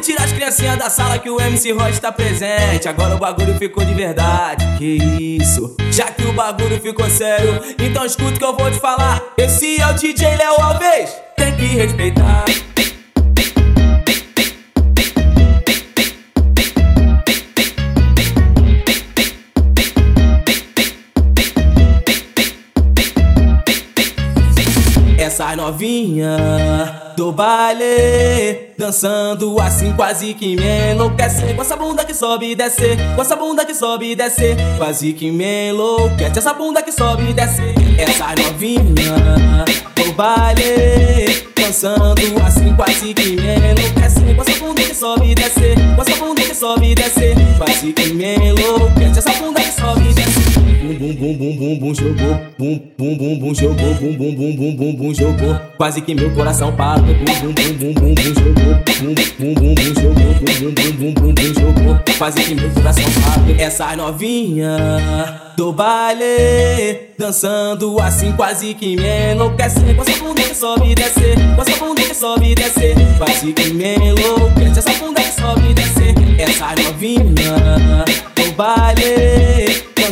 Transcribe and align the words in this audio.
Tirar 0.00 0.24
as 0.24 0.32
criancinhas 0.32 0.78
da 0.78 0.90
sala 0.90 1.18
que 1.18 1.30
o 1.30 1.40
MC 1.40 1.72
Rod 1.72 1.96
tá 1.98 2.12
presente. 2.12 2.88
Agora 2.88 3.14
o 3.14 3.18
bagulho 3.18 3.54
ficou 3.58 3.84
de 3.84 3.94
verdade. 3.94 4.64
Que 4.78 4.98
isso? 5.40 5.76
Já 5.90 6.06
que 6.06 6.24
o 6.24 6.32
bagulho 6.32 6.80
ficou 6.80 7.08
sério, 7.08 7.60
então 7.78 8.04
escuta 8.04 8.34
o 8.34 8.38
que 8.38 8.44
eu 8.44 8.56
vou 8.56 8.70
te 8.70 8.80
falar. 8.80 9.22
Esse 9.36 9.80
é 9.80 9.86
o 9.86 9.94
DJ 9.94 10.36
Léo 10.36 10.60
Alves. 10.60 11.10
Tem 11.36 11.54
que 11.56 11.64
respeitar. 11.66 12.44
Essa 25.24 25.56
novinha 25.56 26.36
do 27.16 27.32
baile 27.32 28.74
Dançando 28.76 29.58
assim 29.58 29.90
quase 29.94 30.34
que 30.34 30.54
me 30.54 30.92
enlouquece. 30.92 31.54
Com 31.54 31.62
essa 31.62 31.76
bunda 31.76 32.04
que 32.04 32.12
sobe 32.12 32.50
e 32.50 32.54
desce 32.54 32.98
Com 33.16 33.22
essa 33.22 33.34
bunda 33.34 33.64
que 33.64 33.74
sobe 33.74 34.10
e 34.10 34.14
desce 34.14 34.54
Quase 34.76 35.14
que 35.14 35.30
me 35.30 35.70
enlouquece. 35.70 36.38
Essa 36.38 36.52
bunda 36.52 36.82
que 36.82 36.92
sobe 36.92 37.30
e 37.30 37.32
desce. 37.32 37.62
Essa 37.96 38.34
novinha 38.36 39.64
do 39.96 40.12
baile 40.12 41.48
Dançando 41.56 42.20
assim 42.46 42.76
quase 42.76 43.14
que 43.14 43.30
me 43.36 43.54
enlouquece. 43.54 44.34
Com 44.34 44.42
essa 44.42 44.58
bunda 44.58 44.82
que 44.82 44.94
sobe 44.94 45.30
e 45.30 45.34
desce 45.34 45.74
Com 45.96 46.02
essa 46.02 46.16
bunda 46.16 46.42
que 46.42 46.54
sobe 46.54 46.90
e 46.90 46.94
desce 46.94 47.34
Quase 47.56 47.92
que 47.94 48.12
me 48.12 48.13
Bum 51.04 51.12
bum 51.12 51.36
bum 51.36 51.56
bum 51.58 51.78
bum 51.78 51.94
jogou 51.94 52.40
Bum 52.58 52.80
bum 52.96 53.18
bum 53.18 53.38
bum 53.38 53.54
jogou 53.54 53.94
Bum 53.96 54.16
bum 54.16 54.34
bum 54.34 54.56
bum 54.56 54.74
bum 54.74 54.96
bum 54.96 55.14
jogou 55.14 55.60
Quase 55.76 56.00
que 56.00 56.14
meu 56.14 56.30
coração 56.30 56.74
parou 56.74 57.04
Bum 57.04 57.12
bum 57.12 57.52
bum 57.52 57.74
bum 57.74 57.92
bum 57.92 58.14
bum 58.14 58.22
jogou 58.24 58.74
Bum 59.00 59.14
bum 59.38 59.54
bum 59.54 59.74
bum 59.74 59.84
jogou 60.00 60.24
bum 60.40 60.72
bum 60.72 60.92
bum 60.92 61.12
bum 61.12 61.34
bum 61.34 61.44
jogou 61.60 61.98
Quase 62.16 62.42
que 62.42 62.54
meu 62.54 62.70
coração 62.70 63.04
parou 63.22 63.54
Essa 63.58 63.94
novinha 63.94 65.52
do 65.58 65.74
baile 65.74 67.10
Dançando 67.18 68.00
assim 68.00 68.32
quase 68.32 68.72
que 68.72 68.96
me 68.96 69.32
enlouquece 69.34 69.80
Com 69.80 70.00
essa 70.00 70.24
bunda 70.24 70.42
que 70.42 70.54
sobe 70.54 70.90
e 70.90 70.94
desce 70.94 71.34
Com 71.54 71.60
essa 71.60 71.84
bunda 71.84 72.00
que 72.00 72.14
sobe 72.14 72.50
e 72.52 72.54
desce 72.54 72.94
Quase 73.18 73.52
que 73.52 73.74
me 73.74 73.94
enlouquece 73.94 74.78
Essa 74.78 74.92
bunda 74.92 75.20
que 75.20 75.38
sobe 75.38 75.70
e 75.70 75.74
desce 75.74 76.14
Essa 76.38 76.74
novinha 76.82 78.04
do 78.34 78.52
baile 78.52 79.53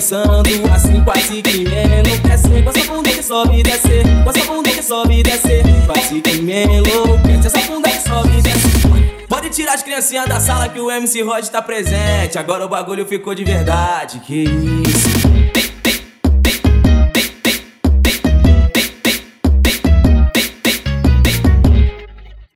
Dançando 0.03 0.50
assim 0.75 1.05
quase 1.05 1.41
que 1.41 1.58
enlouquece 1.58 2.62
Com 2.64 2.70
essa 2.70 2.92
bunda 2.92 3.11
que 3.11 3.22
sobe 3.22 3.61
e 3.61 3.62
desce. 3.62 4.03
Com 4.25 4.31
essa 4.31 4.44
bunda 4.53 4.70
que 4.70 4.83
sobe 4.83 5.20
e 5.20 5.22
desce. 5.22 5.62
Quase 5.86 6.20
que 6.20 6.42
me 6.42 6.64
enlouquece 6.64 7.47
Essa 7.47 7.61
bunda 7.61 7.89
que 7.89 8.03
sobe 8.03 8.36
e 8.36 8.42
desce. 8.42 9.27
Pode 9.28 9.50
tirar 9.50 9.75
as 9.75 9.83
criancinhas 9.84 10.27
da 10.27 10.41
sala 10.41 10.69
que 10.69 10.81
o 10.81 10.91
MC 10.91 11.22
Rod 11.22 11.47
tá 11.47 11.62
presente. 11.62 12.36
Agora 12.36 12.67
o 12.67 12.69
bagulho 12.69 13.06
ficou 13.06 13.33
de 13.33 13.44
verdade, 13.44 14.19
que 14.27 14.42
isso 14.89 15.42